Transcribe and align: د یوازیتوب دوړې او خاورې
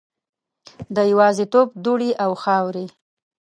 د 0.95 0.97
یوازیتوب 1.11 1.67
دوړې 1.83 2.11
او 2.23 2.31
خاورې 2.43 2.85